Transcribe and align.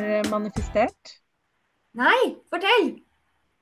mer 0.00 0.24
manifestert. 0.24 1.18
Nei, 2.00 2.24
fortell! 2.50 2.90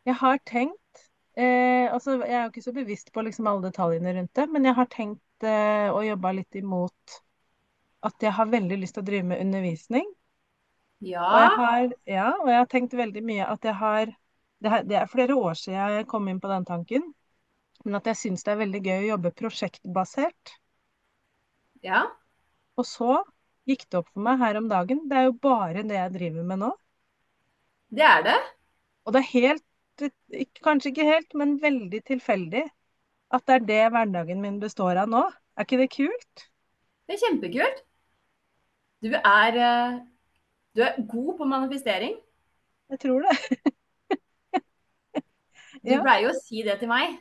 Jeg 0.09 0.15
har 0.21 0.39
tenkt 0.49 1.01
eh, 1.39 1.87
altså 1.93 2.17
Jeg 2.25 2.35
er 2.39 2.43
jo 2.43 2.51
ikke 2.53 2.63
så 2.67 2.73
bevisst 2.79 3.13
på 3.15 3.23
liksom 3.27 3.47
alle 3.51 3.69
detaljene 3.69 4.15
rundt 4.19 4.35
det, 4.41 4.49
men 4.57 4.65
jeg 4.67 4.75
har 4.81 4.91
tenkt 4.97 5.47
eh, 5.53 5.89
og 5.95 6.07
jobba 6.09 6.33
litt 6.41 6.59
imot 6.63 7.19
at 8.09 8.25
jeg 8.27 8.33
har 8.39 8.51
veldig 8.57 8.79
lyst 8.83 8.97
til 8.99 9.05
å 9.05 9.09
drive 9.13 9.29
med 9.33 9.41
undervisning. 9.47 10.09
Og 11.33 11.39
jeg 11.41 11.51
Ja, 11.51 11.59
har, 11.59 11.85
ja, 12.15 12.25
og 12.41 12.49
jeg 12.51 12.59
har 12.63 12.67
tenkt 12.73 12.97
veldig 12.99 13.23
mye 13.29 13.47
at 13.53 13.65
jeg 13.69 13.75
har 13.83 14.11
det, 14.11 14.73
er- 14.79 14.85
det 14.91 14.97
er 14.99 15.07
flere 15.15 15.37
år 15.37 15.55
siden 15.61 15.95
jeg 15.97 16.07
kom 16.11 16.29
inn 16.33 16.41
på 16.45 16.51
den 16.53 16.65
tanken, 16.73 17.09
men 17.85 17.97
at 18.01 18.07
jeg 18.13 18.21
syns 18.25 18.45
det 18.47 18.53
er 18.55 18.63
veldig 18.65 18.83
gøy 18.91 18.99
å 19.05 19.09
jobbe 19.15 19.35
prosjektbasert. 19.43 20.59
ja, 21.83 22.17
Og 22.81 22.87
så 22.87 23.09
gikk 23.71 23.85
det 23.91 24.01
opp 24.01 24.09
for 24.13 24.25
meg 24.27 24.39
her 24.45 24.59
om 24.63 24.69
dagen. 24.73 25.05
Det 25.11 25.19
er 25.23 25.29
jo 25.29 25.37
bare 25.49 25.85
det 25.91 25.99
jeg 26.01 26.15
driver 26.19 26.49
med 26.53 26.65
nå. 26.65 26.73
det 27.91 28.05
er 28.05 28.23
det. 28.23 28.39
Og 29.07 29.13
det 29.15 29.21
er 29.21 29.31
helt, 29.33 29.65
kanskje 30.67 30.93
ikke 30.93 31.07
helt, 31.09 31.35
men 31.41 31.57
veldig 31.63 32.01
tilfeldig 32.13 32.65
at 33.39 33.47
det 33.49 33.57
er 33.59 33.67
det 33.73 33.81
hverdagen 33.97 34.45
min 34.45 34.61
består 34.63 35.03
av 35.05 35.11
nå. 35.13 35.25
Er 35.59 35.67
ikke 35.67 35.81
det 35.83 35.91
kult? 35.97 36.49
Det 37.09 37.15
er 37.17 37.21
kjempekult. 37.25 37.83
Du 39.03 39.09
er, 39.15 39.59
eh, 39.69 39.99
du 40.77 40.83
er 40.83 41.03
god 41.13 41.37
på 41.39 41.45
manifestering. 41.45 42.17
Jeg 42.91 43.01
tror 43.01 43.21
det. 43.29 43.63
Du 45.87 45.91
Ja. 45.93 46.01
pleier 46.03 46.23
jo 46.27 46.31
å 46.33 46.39
si 46.39 46.63
det 46.67 46.79
til 46.81 46.89
meg. 46.91 47.19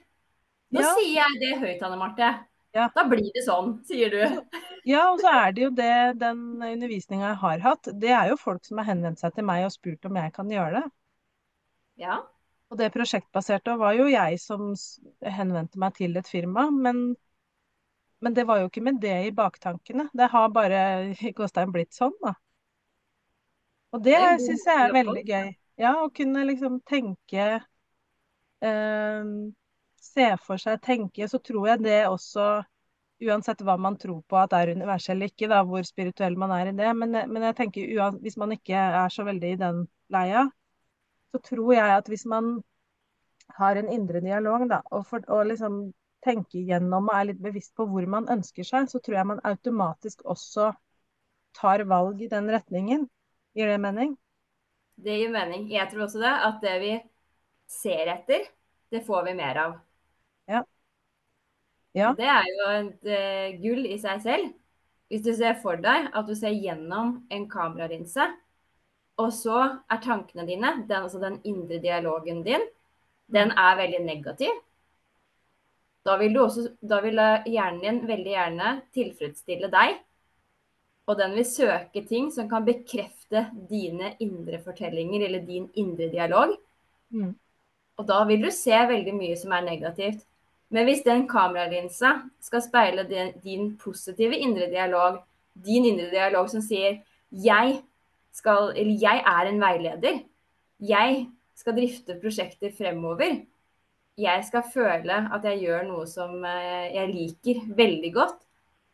Nå 0.75 0.81
Ja. 0.81 0.93
sier 0.95 1.13
jeg 1.21 1.39
det 1.43 1.59
høyt, 1.61 1.81
Anne 1.83 1.97
Marte. 2.01 2.29
Ja. 2.77 2.87
Da 2.97 3.03
blir 3.09 3.29
det 3.35 3.43
sånn, 3.45 3.77
sier 3.89 4.13
du. 4.13 4.21
Ja, 4.87 5.01
og 5.11 5.19
så 5.21 5.31
er 5.33 5.51
det 5.55 5.63
jo 5.65 5.69
det, 5.77 5.89
den 6.21 6.39
undervisninga 6.63 7.27
jeg 7.33 7.39
har 7.43 7.63
hatt, 7.65 7.89
det 8.01 8.13
er 8.15 8.31
jo 8.31 8.37
folk 8.41 8.65
som 8.65 8.79
har 8.81 8.87
henvendt 8.91 9.21
seg 9.21 9.35
til 9.35 9.45
meg 9.49 9.65
og 9.67 9.73
spurt 9.75 10.07
om 10.09 10.19
jeg 10.21 10.33
kan 10.37 10.53
gjøre 10.53 10.79
det. 10.79 10.85
Ja, 11.97 12.17
Og 12.71 12.77
det 12.79 12.87
prosjektbaserte 12.93 13.73
var 13.79 13.95
jo 13.97 14.07
jeg 14.11 14.39
som 14.43 14.73
henvendte 15.37 15.79
meg 15.83 15.95
til 15.99 16.15
et 16.19 16.27
firma, 16.31 16.67
men, 16.71 17.01
men 18.23 18.35
det 18.37 18.47
var 18.49 18.61
jo 18.61 18.69
ikke 18.71 18.83
med 18.87 18.99
det 19.03 19.15
i 19.27 19.35
baktankene. 19.35 20.09
Det 20.13 20.29
har 20.33 20.49
bare 20.55 20.81
i 21.29 21.31
gåstein 21.37 21.71
blitt 21.75 21.95
sånn, 21.95 22.15
da. 22.23 22.35
Og 23.95 24.03
det 24.03 24.17
Det 24.19 24.41
syns 24.45 24.65
jeg 24.67 24.83
er 24.83 24.93
veldig 24.95 25.23
gøy. 25.27 25.53
Ja, 25.79 25.93
å 26.03 26.09
kunne 26.09 26.43
liksom 26.49 26.79
tenke 26.89 27.47
eh, 28.61 29.23
Se 30.07 30.27
for 30.43 30.61
seg, 30.61 30.79
tenke, 30.83 31.27
så 31.29 31.39
tror 31.43 31.67
jeg 31.71 31.85
det 31.85 32.01
også 32.07 32.47
Uansett 33.17 33.63
hva 33.65 33.73
man 33.81 33.95
tror 33.97 34.19
på 34.29 34.37
at 34.37 34.51
er 34.53 34.69
universet 34.77 35.15
eller 35.15 35.31
ikke, 35.31 35.47
da, 35.49 35.63
hvor 35.65 35.81
spirituell 35.81 36.35
man 36.37 36.51
er 36.53 36.67
i 36.69 36.73
det. 36.77 36.91
Men, 36.93 37.15
men 37.31 37.45
jeg 37.47 37.55
tenker 37.57 38.11
hvis 38.21 38.35
man 38.37 38.53
ikke 38.53 38.77
er 38.77 39.09
så 39.09 39.25
veldig 39.25 39.53
i 39.55 39.57
den 39.57 39.79
leia, 40.13 40.43
så 41.33 41.41
tror 41.41 41.71
jeg 41.73 41.95
at 41.95 42.11
hvis 42.13 42.27
man 42.29 42.59
har 43.57 43.79
en 43.81 43.89
indre 43.89 44.21
dialog, 44.21 44.67
da, 44.69 44.83
og, 44.91 45.07
for, 45.09 45.25
og 45.33 45.49
liksom 45.49 45.79
tenker 46.27 46.61
gjennom 46.69 47.09
og 47.09 47.17
er 47.17 47.31
litt 47.31 47.41
bevisst 47.41 47.73
på 47.73 47.89
hvor 47.89 48.05
man 48.05 48.29
ønsker 48.29 48.69
seg, 48.69 48.85
så 48.93 49.01
tror 49.01 49.17
jeg 49.17 49.31
man 49.33 49.41
automatisk 49.49 50.21
også 50.21 50.69
tar 51.57 51.87
valg 51.89 52.21
i 52.21 52.29
den 52.29 52.53
retningen. 52.53 53.09
Gir 53.57 53.73
det 53.73 53.81
mening? 53.81 54.13
det 54.97 55.17
gir 55.19 55.33
mening. 55.33 55.67
Jeg 55.71 55.89
tror 55.91 56.07
også 56.07 56.21
det, 56.21 56.33
at 56.49 56.63
det 56.63 56.77
vi 56.81 56.93
ser 57.69 58.13
etter, 58.13 58.47
det 58.91 59.03
får 59.05 59.27
vi 59.29 59.35
mer 59.37 59.61
av. 59.65 59.75
Ja. 61.97 62.13
Det 62.17 62.27
er 62.29 62.47
jo 62.51 62.71
et 62.75 63.09
uh, 63.09 63.59
gull 63.61 63.85
i 63.89 63.97
seg 64.01 64.21
selv. 64.25 64.51
Hvis 65.07 65.23
du 65.23 65.31
ser 65.35 65.55
for 65.61 65.79
deg 65.79 66.09
at 66.11 66.27
du 66.27 66.35
ser 66.35 66.55
gjennom 66.55 67.21
en 67.31 67.47
kameralinse, 67.49 68.27
og 69.17 69.31
så 69.33 69.61
er 69.89 70.01
tankene 70.03 70.45
dine, 70.45 70.73
den, 70.85 71.05
altså 71.07 71.21
den 71.21 71.39
indre 71.47 71.79
dialogen 71.81 72.43
din, 72.45 72.65
den 73.33 73.51
er 73.57 73.79
veldig 73.79 74.03
negativ. 74.05 74.51
Da 76.05 76.15
vil, 76.21 76.35
du 76.35 76.43
også, 76.43 76.67
da 76.79 76.99
vil 77.03 77.19
hjernen 77.49 77.81
din 77.81 78.03
veldig 78.07 78.35
gjerne 78.35 78.75
tilfredsstille 78.95 79.71
deg. 79.73 79.97
Og 81.07 81.17
den 81.19 81.33
vil 81.39 81.47
søke 81.47 82.03
ting 82.07 82.29
som 82.35 82.47
kan 82.51 82.67
bekrefte 82.67 83.47
dine 83.69 84.13
indre 84.23 84.59
fortellinger 84.63 85.25
eller 85.27 85.43
din 85.47 85.67
indre 85.79 86.09
dialog. 86.11 86.53
Mm. 87.15 87.33
Og 87.97 88.07
da 88.07 88.21
vil 88.29 88.43
du 88.43 88.51
se 88.53 88.75
veldig 88.91 89.15
mye 89.15 89.37
som 89.39 89.55
er 89.55 89.65
negativt. 89.65 90.23
Men 90.73 90.87
hvis 90.87 91.03
den 91.05 91.27
kameralinsa 91.29 92.13
skal 92.43 92.63
speile 92.63 93.05
din, 93.07 93.31
din 93.43 93.69
positive 93.79 94.35
indre 94.35 94.67
dialog, 94.71 95.21
din 95.53 95.85
indre 95.87 96.09
dialog 96.11 96.49
som 96.51 96.63
sier 96.63 96.99
jeg, 97.31 97.77
skal, 98.35 98.73
eller 98.75 98.97
jeg 99.01 99.23
er 99.25 99.49
en 99.49 99.61
veileder, 99.61 100.19
jeg 100.83 101.23
skal 101.57 101.77
drifte 101.77 102.17
prosjekter 102.21 102.73
fremover, 102.77 103.39
jeg 104.17 104.43
skal 104.45 104.65
føle 104.73 105.17
at 105.33 105.45
jeg 105.45 105.63
gjør 105.63 105.87
noe 105.87 106.05
som 106.09 106.43
eh, 106.45 106.93
jeg 106.93 107.13
liker 107.13 107.63
veldig 107.77 108.11
godt, 108.13 108.37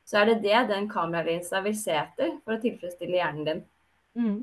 så 0.04 0.20
er 0.20 0.32
det 0.32 0.42
det 0.44 0.66
den 0.72 0.90
kameralinsa 0.92 1.62
vil 1.64 1.76
se 1.80 1.96
etter 1.96 2.38
for 2.44 2.56
å 2.56 2.64
tilfredsstille 2.64 3.20
hjernen 3.20 3.48
din. 3.48 3.62
Mm. 4.20 4.40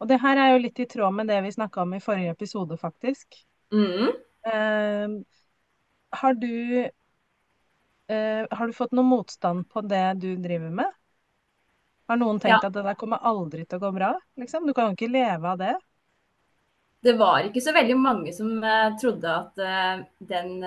Og 0.00 0.08
det 0.08 0.20
her 0.20 0.40
er 0.40 0.52
jo 0.52 0.62
litt 0.64 0.80
i 0.80 0.88
tråd 0.88 1.16
med 1.16 1.28
det 1.30 1.38
vi 1.44 1.52
snakka 1.54 1.84
om 1.84 1.92
i 1.96 2.02
forrige 2.04 2.32
episode, 2.36 2.76
faktisk. 2.80 3.36
Mm. 3.72 4.12
Eh, 4.48 5.16
har 6.22 6.34
du 6.40 6.52
Uh, 8.10 8.46
Har 8.50 8.66
du 8.66 8.72
fått 8.72 8.92
noe 8.94 9.06
motstand 9.06 9.64
på 9.72 9.82
det 9.82 10.04
du 10.22 10.28
driver 10.38 10.70
med? 10.70 10.90
Har 12.08 12.18
noen 12.20 12.38
tenkt 12.42 12.62
Ja. 12.62 12.68
at 12.68 12.74
det 12.74 12.84
der 12.86 12.94
kommer 12.98 13.18
aldri 13.30 13.64
til 13.66 13.78
å 13.78 13.84
gå 13.86 13.92
bra? 13.98 14.12
Liksom? 14.38 14.66
Du 14.66 14.74
kan 14.74 14.90
jo 14.90 14.96
ikke 14.98 15.10
leve 15.12 15.48
av 15.54 15.58
det. 15.58 15.74
det 17.04 17.14
var 17.18 17.46
ikke 17.46 17.62
så 17.62 17.72
veldig 17.76 17.96
mange 18.00 18.32
som 18.34 18.56
uh, 18.64 18.94
trodde 19.00 19.30
at 19.30 19.60
uh, 19.62 20.04
den 20.18 20.62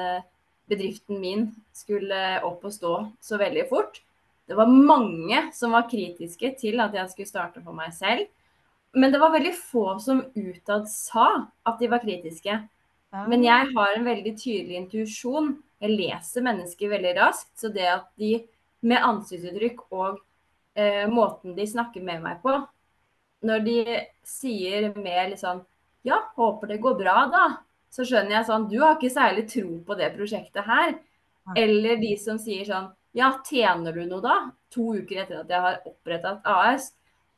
bedriften 0.70 1.20
min 1.20 1.48
skulle 1.74 2.40
opp 2.46 2.64
og 2.68 2.74
stå 2.74 2.94
så 3.26 3.40
veldig 3.42 3.66
fort. 3.72 4.02
Det 4.48 4.58
var 4.58 4.70
mange 4.70 5.42
som 5.54 5.74
var 5.74 5.90
kritiske 5.90 6.54
til 6.62 6.80
at 6.82 6.94
jeg 6.98 7.10
skulle 7.12 7.30
starte 7.30 7.64
for 7.66 7.74
meg 7.78 7.94
selv. 7.98 8.28
Men 8.94 9.14
det 9.14 9.22
var 9.22 9.34
veldig 9.34 9.54
få 9.58 9.86
som 10.02 10.24
utad 10.36 10.88
sa 10.90 11.28
at 11.66 11.82
de 11.82 11.90
var 11.90 12.02
kritiske. 12.02 12.56
Men 13.10 13.44
jeg 13.44 13.72
har 13.74 13.96
en 13.96 14.06
veldig 14.06 14.36
tydelig 14.38 14.78
intuisjon. 14.84 15.56
Jeg 15.82 15.96
leser 15.98 16.46
mennesker 16.46 16.92
veldig 16.92 17.14
raskt. 17.18 17.54
Så 17.58 17.72
det 17.74 17.88
at 17.90 18.10
de 18.22 18.36
med 18.86 19.04
ansiktsuttrykk 19.04 19.82
og 19.92 20.20
eh, 20.78 21.08
måten 21.12 21.56
de 21.58 21.66
snakker 21.68 22.04
med 22.06 22.22
meg 22.24 22.40
på 22.44 22.54
Når 23.48 23.66
de 23.66 23.80
sier 24.28 24.92
mer 24.96 25.32
litt 25.32 25.42
sånn 25.42 25.64
Ja, 26.08 26.22
håper 26.38 26.72
det 26.72 26.80
går 26.84 26.96
bra, 27.00 27.18
da. 27.32 27.46
Så 27.92 28.06
skjønner 28.08 28.38
jeg 28.38 28.48
sånn 28.48 28.70
Du 28.72 28.78
har 28.84 28.96
ikke 28.96 29.12
særlig 29.12 29.48
tro 29.52 29.82
på 29.86 29.98
det 30.00 30.14
prosjektet 30.16 30.68
her. 30.68 30.96
Eller 31.58 32.00
de 32.00 32.14
som 32.22 32.40
sier 32.40 32.68
sånn 32.70 32.92
Ja, 33.18 33.34
tjener 33.44 33.96
du 33.96 34.06
noe 34.06 34.24
da? 34.24 34.38
To 34.76 34.94
uker 34.96 35.24
etter 35.24 35.42
at 35.42 35.52
jeg 35.52 35.66
har 35.66 35.82
oppretta 35.90 36.38
et 36.38 36.50
AS. 36.54 36.92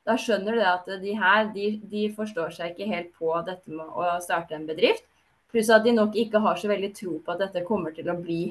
Da 0.06 0.18
skjønner 0.20 0.58
du 0.58 0.60
det 0.60 0.68
at 0.68 0.90
de 1.02 1.14
her 1.16 1.50
de, 1.56 1.68
de 1.90 2.08
forstår 2.14 2.54
seg 2.54 2.74
ikke 2.74 2.90
helt 2.90 3.12
på 3.18 3.34
dette 3.48 3.72
med 3.72 3.88
å 3.88 4.18
starte 4.22 4.58
en 4.58 4.68
bedrift. 4.68 5.06
Pluss 5.52 5.70
at 5.74 5.84
de 5.84 5.94
nok 5.96 6.16
ikke 6.16 6.40
har 6.44 6.60
så 6.60 6.70
veldig 6.72 6.92
tro 6.96 7.20
på 7.20 7.34
at 7.34 7.46
dette 7.46 7.66
kommer 7.68 7.94
til 7.96 8.08
å 8.12 8.18
bli 8.20 8.44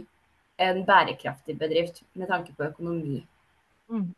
en 0.61 0.83
bærekraftig 0.84 1.56
bedrift 1.59 2.03
med 2.12 2.28
tanke 2.28 2.53
på 2.56 2.66
økonomi. 2.69 3.22
Mm. 3.88 4.11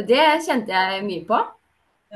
Det 0.00 0.26
kjente 0.46 0.72
jeg 0.72 1.02
mye 1.04 1.24
på. 1.28 1.40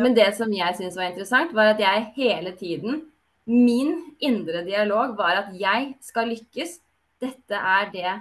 Men 0.01 0.17
det 0.17 0.31
som 0.35 0.51
jeg 0.51 0.75
syntes 0.75 0.97
var 0.99 1.11
interessant, 1.11 1.53
var 1.55 1.75
at 1.75 1.83
jeg 1.83 2.09
hele 2.17 2.55
tiden 2.59 3.05
Min 3.45 4.17
indre 4.25 4.63
dialog 4.65 5.19
var 5.19 5.37
at 5.43 5.49
jeg 5.61 5.91
skal 6.00 6.31
lykkes. 6.33 6.79
Dette 7.21 7.59
er 7.59 7.91
det 7.93 8.12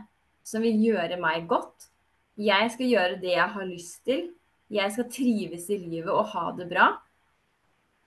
som 0.44 0.59
vil 0.65 0.81
gjøre 0.83 1.15
meg 1.15 1.45
godt. 1.47 1.88
Jeg 2.35 2.73
skal 2.73 2.89
gjøre 2.91 3.21
det 3.21 3.31
jeg 3.31 3.47
har 3.53 3.69
lyst 3.69 4.01
til. 4.03 4.25
Jeg 4.67 4.91
skal 4.91 5.07
trives 5.07 5.69
i 5.71 5.77
livet 5.79 6.12
og 6.12 6.27
ha 6.33 6.50
det 6.57 6.67
bra. 6.67 6.89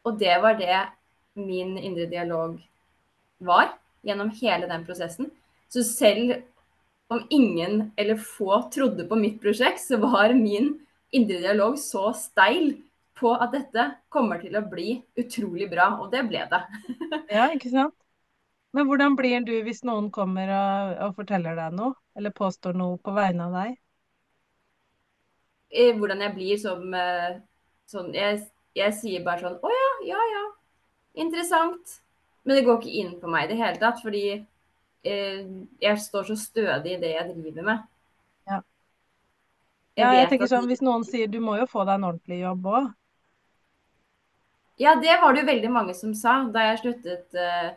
Og 0.04 0.20
det 0.20 0.36
var 0.44 0.60
det 0.60 0.82
min 1.36 1.76
indre 1.78 2.06
dialog 2.10 2.58
var 3.38 3.72
gjennom 4.06 4.30
hele 4.40 4.68
den 4.70 4.84
prosessen. 4.86 5.30
Så 5.68 5.82
selv 5.84 6.36
om 7.08 7.22
ingen 7.30 7.92
eller 7.96 8.16
få 8.16 8.62
trodde 8.74 9.06
på 9.08 9.16
mitt 9.16 9.40
prosjekt, 9.42 9.80
så 9.82 9.98
var 10.02 10.34
min 10.34 10.72
indre 11.10 11.38
dialog 11.44 11.78
så 11.78 12.10
steil 12.16 12.74
på 13.16 13.32
at 13.34 13.54
dette 13.54 13.84
kommer 14.12 14.40
til 14.42 14.56
å 14.58 14.64
bli 14.68 14.98
utrolig 15.16 15.70
bra, 15.70 15.92
og 16.02 16.10
det 16.12 16.26
ble 16.28 16.42
det. 16.50 16.62
Ja, 17.32 17.48
ikke 17.54 17.70
sant? 17.72 17.94
Men 18.76 18.86
hvordan 18.90 19.16
blir 19.16 19.40
du 19.46 19.54
hvis 19.64 19.82
noen 19.88 20.10
kommer 20.12 20.50
og, 20.52 20.92
og 21.06 21.16
forteller 21.22 21.56
deg 21.58 21.74
noe, 21.78 21.96
eller 22.18 22.34
påstår 22.36 22.76
noe 22.76 22.98
på 23.02 23.14
vegne 23.16 23.48
av 23.48 23.56
deg? 23.56 23.78
Eh, 25.70 25.96
Hvordan 25.98 26.22
jeg 26.22 26.34
blir 26.36 26.58
som 26.62 26.94
eh, 26.94 27.38
sånn 27.90 28.12
jeg, 28.14 28.42
jeg 28.78 28.94
sier 29.00 29.24
bare 29.26 29.42
sånn 29.42 29.58
Å 29.58 29.72
ja, 29.72 29.88
ja, 30.12 30.20
ja. 30.34 30.44
Interessant. 31.16 32.00
Men 32.46 32.58
det 32.58 32.66
går 32.66 32.78
ikke 32.78 32.98
inn 33.00 33.14
på 33.18 33.30
meg 33.30 33.46
i 33.46 33.54
det 33.54 33.58
hele 33.58 33.80
tatt, 33.80 34.02
fordi 34.04 34.26
eh, 34.36 35.40
jeg 35.82 36.02
står 36.02 36.28
så 36.28 36.36
stødig 36.38 36.92
i 36.94 37.00
det 37.02 37.14
jeg 37.14 37.32
driver 37.32 37.66
med. 37.70 37.88
Ja. 38.46 38.60
Jeg 39.96 40.04
Ja, 40.04 40.12
jeg 40.20 40.28
tenker 40.30 40.46
at 40.46 40.52
sånn, 40.52 40.68
Hvis 40.70 40.84
noen 40.84 41.06
sier 41.08 41.32
du 41.32 41.40
må 41.42 41.56
jo 41.58 41.66
få 41.70 41.86
deg 41.88 41.96
en 41.98 42.08
ordentlig 42.12 42.38
jobb 42.44 42.70
òg, 42.70 42.92
Ja, 44.76 44.92
det 45.00 45.14
var 45.22 45.32
det 45.32 45.40
jo 45.40 45.48
veldig 45.48 45.72
mange 45.72 45.94
som 45.96 46.12
sa 46.14 46.36
da 46.52 46.66
jeg 46.66 46.80
sluttet 46.82 47.38
uh, 47.40 47.70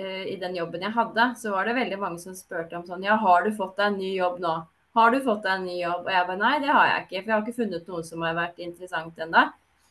uh, 0.00 0.24
i 0.24 0.38
den 0.40 0.56
jobben 0.56 0.82
jeg 0.82 0.96
hadde. 0.96 1.26
Så 1.36 1.52
var 1.52 1.68
det 1.68 1.76
veldig 1.76 1.98
mange 2.00 2.18
som 2.22 2.34
spurte 2.34 2.78
om 2.78 2.86
sånn 2.88 3.04
Ja, 3.04 3.18
har 3.20 3.44
du 3.44 3.52
fått 3.52 3.76
deg 3.76 3.92
en 3.92 3.98
ny 4.00 4.14
jobb 4.16 4.40
nå? 4.40 4.54
Har 4.96 5.12
du 5.12 5.20
fått 5.22 5.44
deg 5.44 5.52
en 5.58 5.68
ny 5.68 5.76
jobb? 5.82 6.06
Og 6.08 6.10
jeg 6.10 6.26
bare 6.30 6.40
nei, 6.40 6.54
det 6.64 6.72
har 6.72 6.86
jeg 6.88 7.04
ikke. 7.04 7.20
For 7.20 7.28
jeg 7.28 7.34
har 7.36 7.44
ikke 7.44 7.60
funnet 7.60 7.92
noe 7.92 8.02
som 8.08 8.24
har 8.24 8.38
vært 8.40 8.62
interessant 8.64 9.20
ennå. 9.26 9.44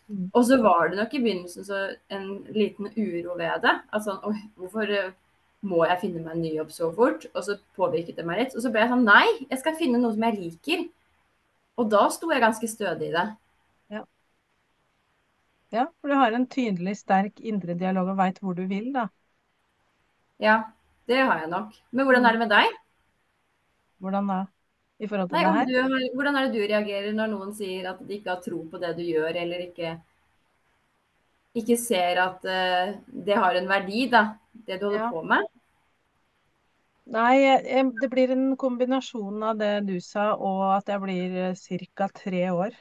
Mm. 0.07 0.27
Og 0.31 0.43
så 0.47 0.59
var 0.63 0.89
det 0.89 0.99
nok 0.99 1.13
i 1.13 1.21
begynnelsen 1.23 1.65
så 1.67 1.79
en 2.13 2.27
liten 2.55 2.91
uro 2.95 3.37
ved 3.39 3.63
det. 3.65 3.73
At 3.91 4.05
sånn 4.05 4.21
Oi, 4.27 4.37
hvorfor 4.59 4.93
uh, 4.93 5.09
må 5.67 5.81
jeg 5.89 6.01
finne 6.03 6.23
meg 6.23 6.37
en 6.37 6.45
ny 6.45 6.53
jobb 6.55 6.71
så 6.75 6.91
fort? 6.95 7.27
Og 7.33 7.43
så 7.43 7.57
påvirket 7.79 8.19
det 8.19 8.27
meg 8.27 8.43
litt. 8.43 8.55
Og 8.55 8.63
så 8.63 8.71
ble 8.71 8.85
jeg 8.85 8.93
sånn 8.93 9.07
Nei, 9.07 9.25
jeg 9.49 9.63
skal 9.63 9.79
finne 9.79 9.99
noe 10.01 10.15
som 10.15 10.27
jeg 10.29 10.39
liker. 10.39 10.87
Og 11.77 11.91
da 11.91 12.07
sto 12.13 12.31
jeg 12.31 12.43
ganske 12.43 12.71
stødig 12.71 13.11
i 13.11 13.17
det. 13.17 13.27
Ja, 15.71 15.89
for 15.99 16.07
du 16.07 16.15
har 16.15 16.31
en 16.31 16.47
tydelig, 16.47 16.95
sterk 17.01 17.41
indre 17.43 17.75
dialog 17.75 18.13
og 18.13 18.19
veit 18.21 18.37
hvor 18.39 18.55
du 18.55 18.63
vil, 18.69 18.93
da. 18.95 19.09
Ja, 20.39 20.61
det 21.09 21.19
har 21.19 21.41
jeg 21.43 21.49
nok. 21.51 21.73
Men 21.91 22.07
hvordan 22.07 22.27
er 22.27 22.35
det 22.37 22.43
med 22.45 22.53
deg? 22.53 22.77
Hvordan 23.99 24.31
da? 24.31 24.37
I 24.97 25.07
forhold 25.09 25.29
til 25.29 25.37
Nei, 25.37 25.43
det 25.45 25.75
her? 25.75 25.89
Har, 25.93 26.05
hvordan 26.17 26.37
er 26.37 26.47
det 26.47 26.57
du 26.57 26.63
reagerer 26.63 27.11
når 27.13 27.33
noen 27.33 27.51
sier 27.57 27.85
at 27.91 27.99
de 28.01 28.17
ikke 28.17 28.33
har 28.33 28.41
tro 28.41 28.63
på 28.71 28.79
det 28.81 28.95
du 28.97 29.03
gjør, 29.05 29.29
eller 29.43 29.67
ikke, 29.67 29.91
ikke 31.61 31.77
ser 31.77 32.21
at 32.23 32.47
uh, 32.49 32.95
det 33.27 33.37
har 33.37 33.59
en 33.59 33.69
verdi, 33.69 34.07
da, 34.09 34.23
det 34.65 34.79
du 34.81 34.87
holder 34.89 35.05
ja. 35.05 35.11
på 35.13 35.21
med? 35.33 35.53
Nei, 37.07 37.37
det 38.01 38.09
blir 38.11 38.33
en 38.33 38.49
kombinasjon 38.59 39.43
av 39.47 39.59
det 39.61 39.85
du 39.87 39.95
sa, 40.03 40.33
og 40.35 40.63
at 40.75 40.89
jeg 40.91 40.99
blir 40.99 41.37
eh, 41.45 41.85
ca. 41.95 42.09
tre 42.11 42.41
år. 42.51 42.73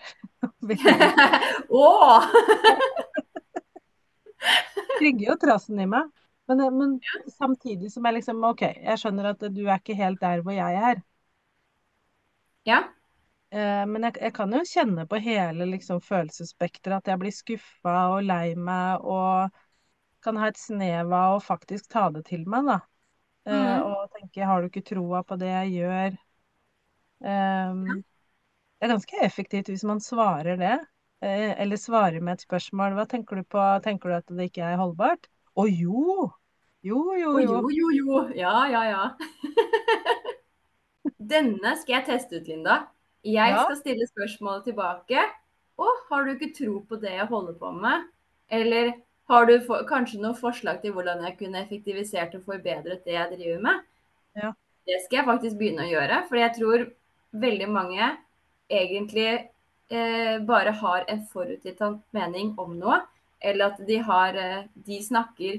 Åh! 1.86 2.26
Trygger 4.98 5.28
jo 5.28 5.36
trassen 5.42 5.78
i 5.78 5.86
meg. 5.90 6.10
Men, 6.50 6.60
eh, 6.60 6.72
men, 6.74 6.96
samtidig 7.36 7.92
som 7.92 8.06
jeg 8.06 8.19
liksom 8.19 8.42
OK, 8.50 8.64
jeg 8.66 9.02
skjønner 9.02 9.30
at 9.30 9.46
du 9.46 9.62
er 9.66 9.78
ikke 9.78 9.98
helt 9.98 10.20
der 10.22 10.42
hvor 10.42 10.56
jeg 10.56 10.82
er. 10.90 11.02
Ja. 12.66 12.82
Eh, 13.54 13.84
men 13.86 14.08
jeg, 14.08 14.18
jeg, 14.20 14.34
kan 14.34 14.52
jo 14.52 14.64
kjenne 14.66 15.06
på 15.08 15.20
hele 15.22 15.68
liksom, 15.70 16.02
følelsesspekteret 16.02 16.98
at 16.98 17.12
jeg 17.12 17.22
blir 17.22 17.34
skuffa 17.34 17.96
og 18.16 18.26
lei 18.26 18.56
meg 18.58 19.06
og 19.06 19.54
kan 20.26 20.38
ha 20.42 20.50
et 20.50 20.58
snev 20.58 21.12
av 21.14 21.36
å 21.36 21.42
faktisk 21.44 21.86
ta 21.92 22.08
det 22.10 22.24
til 22.26 22.42
meg, 22.50 22.66
da. 22.66 22.80
Mm. 23.46 23.82
og 23.86 24.08
tenke 24.10 24.42
har 24.42 24.58
du 24.58 24.66
ikke 24.66 24.88
troa 24.88 25.20
på 25.22 25.36
det 25.38 25.46
jeg 25.52 25.76
gjør? 25.76 26.16
Um, 27.22 27.84
det 27.86 28.88
er 28.88 28.90
ganske 28.90 29.20
effektivt 29.22 29.70
hvis 29.70 29.84
man 29.86 30.02
svarer 30.02 30.58
det, 30.58 30.72
uh, 31.22 31.52
eller 31.54 31.78
svarer 31.78 32.19
med 32.19 32.34
et 32.40 32.42
spørsmål. 32.48 32.98
Hva 32.98 33.06
tenker 33.06 33.38
du 33.38 33.46
på? 33.46 33.62
Tenker 33.86 34.10
du 34.10 34.16
at 34.19 34.34
det 34.34 34.50
ikke 34.50 34.66
er 34.66 34.82
holdbart? 34.82 35.30
Å 35.54 35.69
jo! 35.70 36.26
Jo, 36.86 36.98
jo, 37.14 37.38
jo. 37.38 37.54
jo, 37.54 37.70
jo, 37.70 37.94
jo. 38.00 38.26
Ja, 38.34 38.58
ja, 38.70 38.82
ja. 38.90 39.06
Denne 41.26 41.75
skal 41.81 41.99
jeg 41.99 42.06
teste 42.11 42.40
ut, 42.40 42.50
Linda. 42.50 42.76
Jeg 43.26 43.55
ja. 43.55 43.64
skal 43.64 43.78
stille 43.81 44.06
spørsmålet 44.08 44.69
tilbake. 44.69 45.25
Å, 45.76 45.88
har 46.11 46.25
du 46.25 46.34
ikke 46.37 46.52
tro 46.56 46.78
på 46.88 46.99
det 47.02 47.17
jeg 47.17 47.28
holder 47.31 47.56
på 47.58 47.73
med? 47.75 48.06
Eller 48.55 48.93
har 49.31 49.49
du 49.49 49.56
for, 49.67 49.82
kanskje 49.88 50.20
noen 50.23 50.38
forslag 50.38 50.78
til 50.82 50.94
hvordan 50.94 51.25
jeg 51.26 51.38
kunne 51.40 51.64
effektivisert 51.64 52.37
og 52.38 52.46
forbedret 52.46 53.02
det 53.06 53.17
jeg 53.17 53.32
driver 53.34 53.64
med? 53.64 53.82
Ja. 54.38 54.52
Det 54.87 55.00
skal 55.02 55.20
jeg 55.20 55.28
faktisk 55.32 55.58
begynne 55.58 55.88
å 55.88 55.90
gjøre. 55.90 56.23
For 56.28 56.38
jeg 56.38 56.55
tror 56.61 56.87
veldig 57.46 57.69
mange 57.75 58.12
egentlig 58.70 59.29
eh, 59.34 60.37
bare 60.46 60.75
har 60.79 61.06
en 61.11 61.25
forutinntatt 61.32 61.99
mening 62.17 62.55
om 62.62 62.79
noe. 62.79 63.00
Eller 63.43 63.72
at 63.72 63.82
de, 63.88 63.99
har, 64.06 64.38
eh, 64.38 64.69
de 64.87 65.00
snakker 65.02 65.58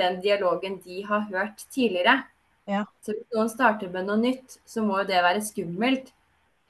den 0.00 0.18
dialogen 0.24 0.80
de 0.84 1.02
har 1.04 1.28
hørt 1.28 1.62
tidligere. 1.72 2.22
Ja. 2.68 2.84
Så 3.04 3.14
hvis 3.16 3.28
noen 3.34 3.48
starter 3.50 3.90
med 3.92 4.08
noe 4.08 4.20
nytt, 4.20 4.58
så 4.68 4.84
må 4.84 5.00
jo 5.00 5.08
det 5.08 5.22
være 5.24 5.44
skummelt. 5.44 6.12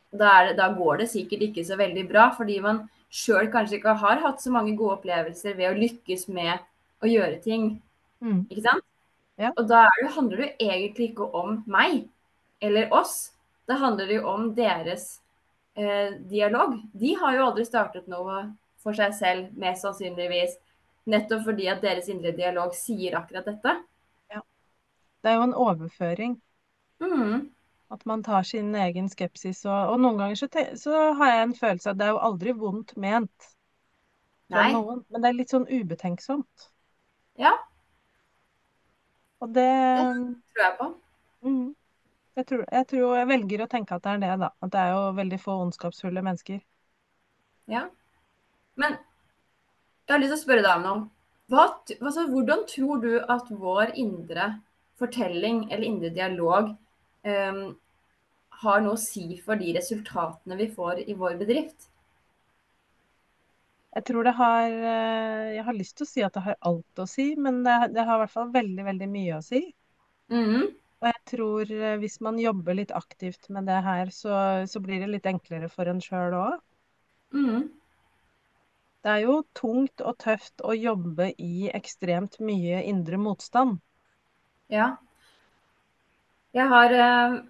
Da, 0.09 0.31
det, 0.47 0.55
da 0.61 0.71
går 0.73 1.03
det 1.03 1.11
sikkert 1.12 1.43
ikke 1.49 1.67
så 1.67 1.77
veldig 1.77 2.06
bra, 2.09 2.29
fordi 2.37 2.61
man 2.65 2.85
sjøl 3.12 3.50
kanskje 3.53 3.79
ikke 3.79 3.97
har 4.00 4.23
hatt 4.23 4.43
så 4.43 4.53
mange 4.55 4.77
gode 4.79 4.99
opplevelser 4.99 5.56
ved 5.59 5.73
å 5.73 5.79
lykkes 5.79 6.29
med 6.33 6.62
å 7.05 7.11
gjøre 7.11 7.41
ting. 7.45 7.71
Mm. 8.25 8.45
Ikke 8.49 8.65
sant? 8.65 8.87
Ja. 9.39 9.53
Og 9.55 9.67
da 9.71 9.85
det, 10.00 10.12
handler 10.17 10.41
det 10.41 10.47
jo 10.49 10.71
egentlig 10.71 11.11
ikke 11.12 11.29
om 11.39 11.61
meg 11.71 12.06
eller 12.65 12.95
oss. 12.95 13.33
Da 13.69 13.79
handler 13.79 14.09
det 14.09 14.19
jo 14.19 14.31
om 14.31 14.49
deres 14.56 15.21
eh, 15.79 16.17
dialog. 16.31 16.79
De 16.93 17.12
har 17.21 17.37
jo 17.37 17.45
aldri 17.50 17.67
startet 17.69 18.09
noe 18.11 18.49
for 18.83 18.97
seg 18.99 19.15
selv, 19.19 19.53
mest 19.59 19.87
sannsynligvis. 19.87 20.56
Nettopp 21.09 21.47
fordi 21.47 21.69
at 21.71 21.85
deres 21.85 22.09
indre 22.12 22.35
dialog 22.37 22.75
sier 22.77 23.17
akkurat 23.21 23.47
dette. 23.49 23.77
Det 25.23 25.31
er 25.31 25.38
jo 25.38 25.47
en 25.49 25.55
overføring. 25.55 26.37
Mm. 27.03 27.49
At 27.91 28.05
man 28.06 28.23
tar 28.23 28.43
sin 28.43 28.75
egen 28.75 29.09
skepsis. 29.09 29.65
Og, 29.67 29.93
og 29.94 30.00
noen 30.03 30.20
ganger 30.20 30.38
så, 30.38 30.49
så, 30.76 30.99
har 31.19 31.32
jeg 31.32 31.47
en 31.47 31.56
følelse 31.56 31.88
av 31.88 31.94
at 31.94 32.00
det 32.00 32.06
er 32.06 32.12
jo 32.15 32.23
aldri 32.29 32.55
vondt 32.59 32.94
ment 33.00 33.49
Nei. 34.53 34.70
noen. 34.76 35.03
Men 35.09 35.25
det 35.25 35.31
er 35.31 35.38
litt 35.38 35.55
sånn 35.55 35.69
ubetenksomt. 35.69 36.69
Ja. 37.38 37.55
Og 39.43 39.53
det 39.55 39.69
Det 39.69 40.55
tror 40.55 40.65
jeg 40.65 40.76
på. 40.79 40.88
Mm, 41.47 41.67
jeg, 42.37 42.47
tror, 42.47 42.64
jeg 42.73 42.87
tror 42.93 43.17
jeg 43.17 43.31
velger 43.32 43.62
å 43.62 43.71
tenke 43.71 43.97
at 43.97 44.05
det 44.05 44.14
er 44.17 44.25
det, 44.25 44.32
da. 44.43 44.50
At 44.62 44.75
det 44.75 44.81
er 44.82 44.94
jo 44.97 45.05
veldig 45.19 45.41
få 45.43 45.61
ondskapsfulle 45.64 46.25
mennesker. 46.26 46.59
Ja. 47.71 47.87
Men 48.79 48.99
jeg 50.09 50.14
har 50.14 50.21
lyst 50.23 50.32
til 50.35 50.38
å 50.38 50.44
spørre 50.44 50.64
deg 50.64 50.81
om 50.81 50.87
noe. 50.87 51.06
Hva, 51.49 51.64
altså, 52.03 52.26
hvordan 52.29 52.64
tror 52.69 53.00
du 53.00 53.12
at 53.25 53.49
vår 53.49 53.94
indre 53.97 54.50
fortelling 54.99 55.67
eller 55.71 55.87
indre 55.87 56.11
dialog 56.15 56.73
um, 57.25 57.62
har 58.62 58.83
noe 58.83 58.97
å 58.97 59.00
si 59.00 59.39
for 59.45 59.61
de 59.61 59.73
resultatene 59.77 60.59
vi 60.59 60.67
får 60.75 61.05
i 61.06 61.15
vår 61.19 61.39
bedrift? 61.41 61.89
Jeg 63.97 64.05
tror 64.11 64.27
det 64.27 64.35
har 64.39 64.67
eh, 64.69 65.45
Jeg 65.56 65.65
har 65.67 65.77
lyst 65.77 65.97
til 65.99 66.06
å 66.06 66.11
si 66.11 66.25
at 66.27 66.35
det 66.37 66.45
har 66.45 66.59
alt 66.71 67.03
å 67.03 67.06
si, 67.09 67.31
men 67.39 67.62
det, 67.67 67.77
det 67.95 68.05
har 68.05 68.19
i 68.19 68.25
hvert 68.25 68.35
fall 68.35 68.53
veldig, 68.55 68.85
veldig 68.91 69.09
mye 69.11 69.39
å 69.39 69.45
si. 69.45 69.62
Mm. 70.31 70.69
Og 70.99 71.09
jeg 71.09 71.21
tror 71.33 71.73
eh, 71.73 71.97
hvis 72.02 72.19
man 72.26 72.38
jobber 72.43 72.78
litt 72.78 72.95
aktivt 72.95 73.49
med 73.55 73.67
det 73.71 73.81
her, 73.87 74.12
så, 74.14 74.35
så 74.71 74.83
blir 74.85 75.02
det 75.02 75.11
litt 75.14 75.28
enklere 75.31 75.71
for 75.73 75.90
en 75.90 76.02
sjøl 76.05 76.37
òg. 76.37 76.61
Mm. 77.35 77.69
Det 79.07 79.12
er 79.14 79.25
jo 79.25 79.40
tungt 79.57 80.02
og 80.02 80.19
tøft 80.21 80.62
å 80.67 80.75
jobbe 80.75 81.31
i 81.38 81.69
ekstremt 81.71 82.40
mye 82.45 82.83
indre 82.90 83.21
motstand. 83.23 83.78
Ja, 84.68 84.92
jeg 86.56 86.68
har 86.70 86.94
uh, 86.94 87.40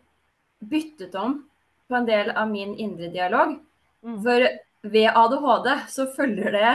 byttet 0.58 1.14
om 1.18 1.42
på 1.88 1.96
en 1.96 2.06
del 2.08 2.30
av 2.30 2.48
min 2.50 2.74
indre 2.76 3.08
dialog. 3.12 3.56
Mm. 4.04 4.16
For 4.24 4.46
ved 4.88 5.10
ADHD 5.16 5.68
så 5.90 6.06
følger 6.14 6.54
det 6.54 6.72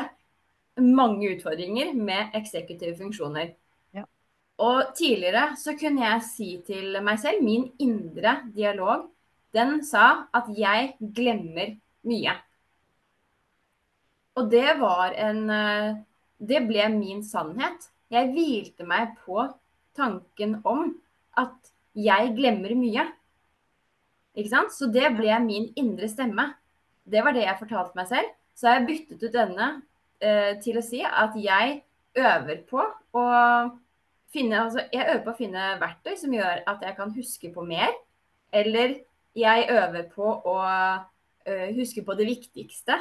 mange 0.83 1.35
utfordringer 1.35 1.93
med 1.93 2.33
eksekutive 2.37 2.95
funksjoner. 2.97 3.53
Ja. 3.93 4.05
Og 4.63 4.93
tidligere 4.97 5.53
så 5.59 5.75
kunne 5.79 6.05
jeg 6.05 6.25
si 6.27 6.49
til 6.65 6.97
meg 7.05 7.21
selv, 7.21 7.43
min 7.45 7.69
indre 7.79 8.39
dialog, 8.55 9.05
den 9.53 9.83
sa 9.85 10.25
at 10.33 10.49
jeg 10.57 10.95
glemmer 11.13 11.75
mye. 12.09 12.33
Og 14.33 14.49
det 14.49 14.79
var 14.79 15.13
en 15.13 15.43
eh, 15.53 16.01
Det 16.43 16.59
ble 16.67 16.87
min 16.91 17.21
sannhet. 17.23 17.85
Jeg 18.11 18.33
hvilte 18.33 18.83
meg 18.83 19.13
på 19.23 19.45
tanken 19.97 20.57
om 20.67 20.91
at 21.39 21.73
jeg 21.93 22.33
glemmer 22.37 22.73
mye. 22.77 23.05
Ikke 24.33 24.51
sant? 24.51 24.73
Så 24.73 24.89
det 24.91 25.11
ble 25.17 25.33
min 25.43 25.69
indre 25.79 26.09
stemme. 26.09 26.49
Det 27.05 27.21
var 27.25 27.35
det 27.35 27.45
jeg 27.45 27.59
fortalte 27.59 27.97
meg 27.99 28.09
selv. 28.09 28.33
Så 28.57 28.69
har 28.69 28.79
jeg 28.79 28.87
byttet 28.89 29.25
ut 29.25 29.33
denne 29.33 29.69
eh, 30.21 30.53
til 30.63 30.77
å 30.79 30.85
si 30.85 31.01
at 31.05 31.37
jeg 31.37 31.81
øver 32.17 32.65
på 32.69 32.81
å 33.17 33.25
finne 34.33 34.63
Altså, 34.63 34.81
jeg 34.89 35.05
øver 35.05 35.23
på 35.25 35.33
å 35.33 35.37
finne 35.37 35.63
verktøy 35.81 36.15
som 36.17 36.33
gjør 36.33 36.63
at 36.69 36.81
jeg 36.81 36.97
kan 36.97 37.13
huske 37.13 37.51
på 37.53 37.65
mer. 37.67 37.93
Eller 38.53 38.95
jeg 39.37 39.67
øver 39.69 40.07
på 40.13 40.25
å 40.25 40.55
uh, 40.63 41.69
huske 41.77 42.03
på 42.05 42.15
det 42.17 42.25
viktigste 42.29 42.97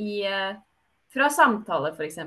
i, 0.00 0.24
uh, 0.24 0.56
fra 1.12 1.28
samtaler, 1.32 1.96
f.eks. 1.96 2.20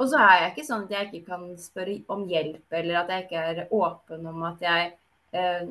Og 0.00 0.08
så 0.08 0.16
er 0.24 0.36
jeg 0.38 0.50
ikke 0.54 0.64
sånn 0.64 0.86
at 0.86 0.92
jeg 0.94 1.08
ikke 1.08 1.34
kan 1.34 1.46
spørre 1.60 1.98
om 2.12 2.24
hjelp, 2.28 2.64
eller 2.72 3.02
at 3.02 3.10
jeg 3.12 3.26
ikke 3.26 3.44
er 3.52 3.72
åpen 3.76 4.26
om 4.30 4.44
at 4.48 4.64
jeg 4.64 4.92
eh, 5.36 5.70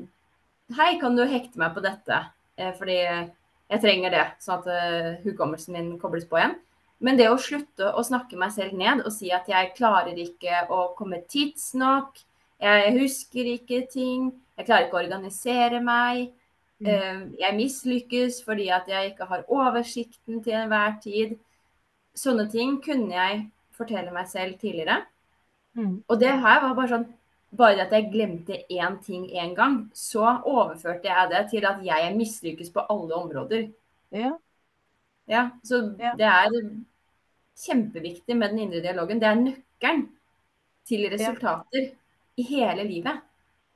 Hei, 0.77 0.91
kan 1.01 1.15
du 1.17 1.24
hekte 1.25 1.57
meg 1.57 1.74
på 1.74 1.81
dette? 1.81 2.19
Eh, 2.53 2.69
fordi 2.77 3.00
jeg 3.00 3.81
trenger 3.81 4.13
det, 4.13 4.25
sånn 4.45 4.62
at 4.62 4.69
eh, 4.69 5.15
hukommelsen 5.24 5.74
min 5.74 5.95
kobles 6.01 6.27
på 6.29 6.38
igjen. 6.38 6.53
Men 7.01 7.17
det 7.17 7.25
å 7.31 7.39
slutte 7.41 7.89
å 7.89 8.05
snakke 8.05 8.38
meg 8.38 8.53
selv 8.53 8.77
ned 8.77 9.01
og 9.01 9.09
si 9.15 9.31
at 9.33 9.50
jeg 9.50 9.74
klarer 9.74 10.17
ikke 10.19 10.67
å 10.69 10.91
komme 10.98 11.24
tidsnok, 11.31 12.21
jeg 12.62 12.95
husker 13.00 13.50
ikke 13.55 13.86
ting, 13.89 14.29
jeg 14.59 14.67
klarer 14.67 14.86
ikke 14.86 15.00
å 15.00 15.03
organisere 15.05 15.79
meg, 15.81 16.33
mm. 16.83 17.38
Jeg 17.39 17.55
mislykkes 17.55 18.41
fordi 18.43 18.67
at 18.75 18.89
jeg 18.91 19.13
ikke 19.13 19.29
har 19.31 19.45
oversikten 19.48 20.43
til 20.43 20.57
enhver 20.59 20.98
tid. 21.01 21.38
Sånne 22.19 22.50
ting 22.51 22.77
kunne 22.83 23.15
jeg 23.15 23.45
fortelle 23.79 24.12
meg 24.15 24.27
selv 24.31 24.59
tidligere. 24.62 25.01
Mm. 25.77 26.03
Og 26.07 26.19
det 26.21 26.29
her 26.43 26.62
var 26.67 26.75
bare 26.75 26.93
sånn 26.98 27.07
Bare 27.50 27.81
at 27.81 27.89
jeg 27.95 28.12
glemte 28.13 28.53
én 28.69 29.00
ting 29.01 29.24
én 29.33 29.55
gang, 29.57 29.89
så 29.98 30.36
overførte 30.45 31.07
jeg 31.09 31.29
det 31.31 31.39
til 31.50 31.65
at 31.65 31.79
jeg 31.81 32.12
mislykkes 32.13 32.69
på 32.75 32.83
alle 32.93 33.15
områder. 33.17 33.63
Ja. 34.13 34.36
Ja, 35.27 35.50
så 35.65 35.79
Ja. 35.98 36.13
det 36.13 36.27
er 36.29 36.69
kjempeviktig 37.57 38.38
med 38.38 38.51
den 38.51 38.59
indre 38.67 38.81
dialogen. 38.83 39.19
Det 39.19 39.27
er 39.31 39.41
nøkkelen 39.41 40.03
til 40.86 41.09
resultater 41.09 41.89
i 42.38 42.43
hele 42.43 42.86
livet. 42.86 43.17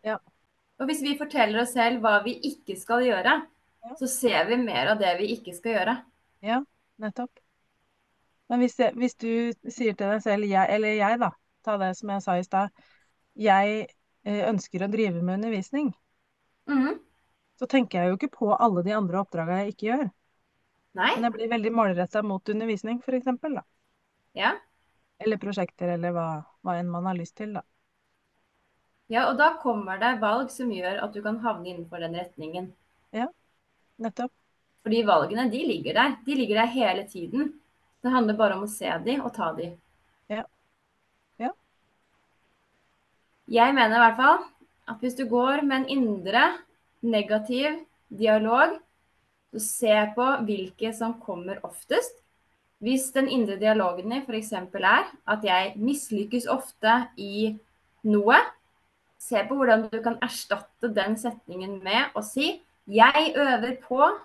Ja. 0.05 0.17
Og 0.79 0.85
hvis 0.85 1.01
vi 1.01 1.17
forteller 1.17 1.63
oss 1.63 1.73
selv 1.73 1.99
hva 2.03 2.19
vi 2.23 2.37
ikke 2.43 2.77
skal 2.79 3.01
gjøre, 3.01 3.41
Ja. 3.83 3.95
så 3.99 4.07
ser 4.07 4.45
vi 4.45 4.55
mer 4.57 4.91
av 4.91 4.99
det 4.99 5.17
vi 5.17 5.33
ikke 5.35 5.55
skal 5.55 5.73
gjøre. 5.73 5.97
Ja, 6.43 6.61
nettopp. 6.99 7.31
Men 8.53 8.61
hvis, 8.61 8.75
det, 8.77 8.91
hvis 9.01 9.15
du 9.17 9.29
sier 9.65 9.95
til 9.97 10.11
deg 10.11 10.19
selv, 10.21 10.45
jeg, 10.45 10.69
eller 10.69 10.91
jeg 10.93 11.17
da, 11.23 11.31
ta 11.65 11.73
det 11.81 11.87
som 11.97 12.11
jeg 12.13 12.21
sa 12.21 12.35
i 12.37 12.43
stad, 12.45 12.83
jeg 13.33 13.79
eh, 13.81 14.43
ønsker 14.45 14.83
å 14.85 14.89
drive 14.93 15.23
med 15.23 15.39
undervisning, 15.39 15.87
mm. 16.69 16.99
så 17.57 17.69
tenker 17.71 17.97
jeg 17.97 18.11
jo 18.11 18.19
ikke 18.19 18.29
på 18.35 18.51
alle 18.53 18.83
de 18.85 18.93
andre 18.93 19.23
oppdraga 19.23 19.57
jeg 19.63 19.73
ikke 19.73 19.87
gjør. 19.87 20.03
Nei? 20.99 21.07
Men 21.15 21.25
jeg 21.25 21.35
blir 21.39 21.49
veldig 21.55 21.71
målretta 21.79 22.21
mot 22.21 22.53
undervisning, 22.53 23.01
for 23.01 23.17
eksempel, 23.17 23.57
da. 23.57 23.65
Ja. 24.37 24.53
Eller 25.17 25.41
prosjekter, 25.41 25.95
eller 25.95 26.13
hva, 26.13 26.27
hva 26.61 26.77
enn 26.77 26.93
man 26.93 27.09
har 27.09 27.17
lyst 27.17 27.39
til, 27.41 27.57
da. 27.57 27.65
ja, 29.09 29.25
og 29.31 29.41
da 29.41 29.55
kommer 29.65 29.97
det 29.97 30.13
valg 30.21 30.53
som 30.53 30.69
gjør 30.77 31.01
at 31.07 31.17
du 31.17 31.23
kan 31.25 31.41
havne 31.41 31.73
innenfor 31.73 32.05
den 32.05 32.21
retningen. 32.21 32.69
Ja, 33.17 33.31
Nettopp. 33.97 34.29
Fordi 34.85 35.01
valgene, 35.09 35.49
de 35.49 35.65
ligger 35.65 35.97
der. 35.97 36.15
De 36.21 36.37
ligger 36.37 36.61
der 36.61 36.73
hele 36.77 37.09
tiden. 37.09 37.53
Det 38.03 38.11
handler 38.11 38.35
bare 38.35 38.57
om 38.57 38.65
å 38.65 38.71
se 38.71 38.89
de 39.05 39.17
og 39.21 39.31
ta 39.35 39.53
de. 39.55 39.69
Ja. 40.31 40.43
Ja. 41.39 41.53
Jeg 43.47 43.75
mener 43.75 43.95
i 43.95 44.01
hvert 44.03 44.19
fall 44.19 44.41
at 44.91 45.03
hvis 45.03 45.15
du 45.15 45.23
går 45.31 45.63
med 45.63 45.77
en 45.77 45.91
indre 45.93 46.41
negativ 47.03 47.79
dialog, 48.11 48.75
så 49.53 49.61
se 49.63 49.95
på 50.15 50.25
hvilke 50.47 50.91
som 50.95 51.15
kommer 51.21 51.61
oftest. 51.63 52.19
Hvis 52.83 53.07
den 53.15 53.29
indre 53.31 53.55
dialogen 53.61 54.11
din 54.11 54.25
f.eks. 54.25 54.51
er 54.51 55.07
at 55.07 55.45
jeg 55.47 55.73
mislykkes 55.79 56.49
ofte 56.51 56.97
i 57.15 57.53
noe, 58.03 58.41
se 59.15 59.39
på 59.47 59.55
hvordan 59.55 59.87
du 59.87 60.01
kan 60.03 60.19
erstatte 60.25 60.91
den 60.91 61.15
setningen 61.15 61.79
med 61.83 62.11
å 62.11 62.21
si 62.21 62.59
'jeg 62.83 63.33
øver 63.37 63.77
på', 63.79 64.19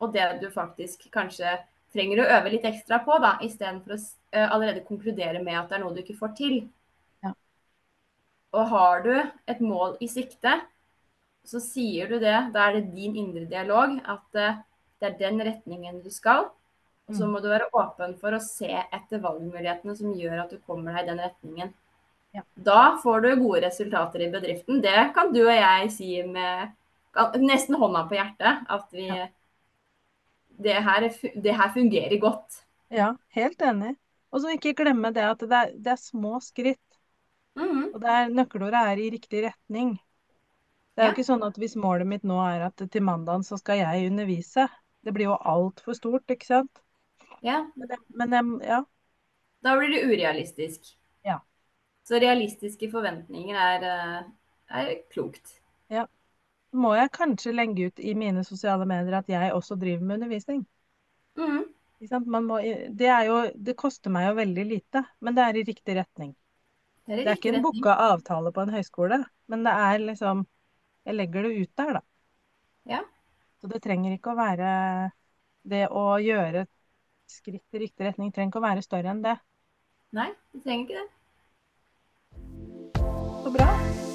og 0.00 0.12
det 0.12 0.40
du 0.42 0.50
faktisk 0.50 1.08
kanskje 1.10 1.56
trenger 1.92 2.22
å 2.22 2.28
øve 2.38 2.52
litt 2.54 2.64
ekstra 2.68 2.98
på, 3.04 3.18
da, 3.22 3.34
istedenfor 3.44 3.94
å 3.96 3.98
eh, 4.32 4.46
allerede 4.48 4.84
konkludere 4.86 5.42
med 5.44 5.58
at 5.58 5.68
det 5.70 5.78
er 5.78 5.84
noe 5.84 5.94
du 5.96 6.00
ikke 6.02 6.18
får 6.18 6.34
til. 6.38 6.56
Ja. 7.24 7.32
Og 8.52 8.66
har 8.72 9.02
du 9.06 9.12
et 9.48 9.60
mål 9.64 9.96
i 10.04 10.08
sikte, 10.12 10.58
så 11.48 11.60
sier 11.62 12.08
du 12.08 12.18
det. 12.22 12.36
Da 12.54 12.68
er 12.68 12.78
det 12.78 12.94
din 12.94 13.16
indre 13.18 13.46
dialog 13.50 13.96
at 14.04 14.38
eh, 14.40 14.58
det 15.00 15.08
er 15.10 15.18
den 15.20 15.40
retningen 15.42 16.02
du 16.04 16.10
skal. 16.10 16.50
Og 17.10 17.16
så 17.18 17.26
Mm. 17.26 17.32
må 17.32 17.40
du 17.42 17.48
være 17.50 17.66
åpen 17.74 18.14
for 18.20 18.32
å 18.32 18.40
se 18.40 18.68
etter 18.70 19.18
valgmulighetene 19.20 19.96
som 19.98 20.12
gjør 20.14 20.44
at 20.44 20.50
du 20.54 20.58
kommer 20.66 20.94
deg 20.94 21.02
i 21.02 21.08
den 21.10 21.18
retningen. 21.24 21.72
Ja. 22.32 22.42
Da 22.56 22.96
får 23.02 23.20
du 23.24 23.36
gode 23.36 23.60
resultater 23.66 24.22
i 24.22 24.30
bedriften. 24.32 24.80
Det 24.80 25.12
kan 25.14 25.32
du 25.34 25.42
og 25.42 25.52
jeg 25.52 25.90
si 25.92 26.22
med 26.22 26.70
nesten 27.42 27.76
hånda 27.76 28.06
på 28.08 28.16
hjertet. 28.16 28.62
At 28.70 28.86
vi 28.92 29.08
Ja. 29.08 29.26
Det, 30.64 30.74
her, 30.86 31.08
det 31.44 31.54
her 31.56 31.72
fungerer 31.74 32.18
godt. 32.20 32.62
Ja, 32.92 33.08
helt 33.36 33.62
enig. 33.62 33.94
Og 34.32 34.40
så 34.42 34.52
ikke 34.54 34.74
glemme 34.78 35.10
det 35.16 35.24
at 35.26 35.40
det 35.44 35.52
er, 35.58 35.72
det 35.76 35.92
er 35.94 36.00
små 36.00 36.38
skritt. 36.44 36.80
Mhm. 37.56 37.92
Og 37.92 38.00
det 38.00 38.08
er, 38.10 38.28
nøkkelordet 38.32 38.80
er 38.92 39.00
i 39.02 39.10
riktig 39.12 39.42
retning. 39.46 39.94
Det 40.94 41.02
er 41.02 41.08
jo 41.08 41.10
Ja. 41.10 41.14
ikke 41.16 41.24
sånn 41.28 41.44
at 41.46 41.56
hvis 41.60 41.76
målet 41.76 42.06
mitt 42.08 42.24
nå 42.24 42.36
er 42.44 42.66
at 42.68 42.76
til 42.92 43.02
mandagen 43.04 43.44
så 43.44 43.58
skal 43.60 43.78
jeg 43.80 44.10
undervise. 44.10 44.68
Det 45.04 45.12
blir 45.16 45.30
jo 45.30 45.36
altfor 45.54 45.96
stort, 45.96 46.24
ikke 46.30 46.46
sant? 46.46 46.82
Ja, 47.42 47.66
Men, 47.76 47.88
men 48.08 48.60
ja. 48.62 48.84
da 49.64 49.76
blir 49.78 49.88
det 49.94 50.04
urealistisk. 50.06 50.94
Ja. 51.24 51.40
Så 52.04 52.18
realistiske 52.22 52.90
forventninger 52.90 53.56
er, 53.58 53.84
eh, 53.88 54.22
er 54.82 54.94
klokt. 55.10 55.60
Må 56.72 56.94
jeg 56.96 57.12
kanskje 57.12 57.52
legge 57.52 57.90
ut 57.90 58.00
i 58.00 58.14
mine 58.16 58.44
sosiale 58.48 58.86
medier 58.88 59.18
at 59.18 59.28
jeg 59.28 59.52
også 59.52 59.76
driver 59.80 60.04
med 60.06 60.20
undervisning? 60.20 60.62
Man 62.26 62.46
må, 62.48 62.58
det, 62.90 63.10
jo, 63.28 63.36
det 63.54 63.76
koster 63.78 64.10
meg 64.10 64.26
jo 64.26 64.38
veldig 64.40 64.64
lite, 64.66 65.04
men 65.22 65.36
det 65.36 65.44
er 65.44 65.58
i 65.60 65.66
riktig 65.68 65.94
retning. 66.00 66.32
Det 67.06 67.14
er, 67.14 67.22
Det 67.22 67.30
er 67.30 67.38
ikke 67.38 67.52
en 67.52 67.64
booka 67.64 67.94
avtale 68.08 68.52
på 68.54 68.64
en 68.64 68.74
høyskole, 68.74 69.18
men 69.50 69.64
det 69.66 69.72
er 69.86 70.04
liksom 70.10 70.46
Jeg 71.02 71.14
legger 71.18 71.42
det 71.42 71.56
ut 71.58 71.72
der, 71.76 71.92
da. 71.98 72.02
Ja. 72.86 73.00
Så 73.60 73.70
det 73.70 73.82
trenger 73.82 74.14
ikke 74.14 74.34
å 74.34 74.38
være 74.38 74.68
Det 75.66 75.88
å 75.90 76.18
gjøre 76.22 76.66
skritt 77.26 77.74
i 77.74 77.82
riktig 77.82 78.06
retning 78.06 78.32
trenger 78.32 78.52
ikke 78.52 78.62
å 78.62 78.68
være 78.68 78.84
større 78.84 79.12
enn 79.14 79.24
det. 79.24 79.36
Nei, 80.12 80.30
det 80.52 80.62
trenger 80.66 80.84
ikke 80.84 81.00
det. 81.00 81.08
Så 83.42 83.54
bra. 83.56 84.11